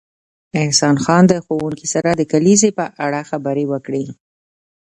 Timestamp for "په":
2.77-2.85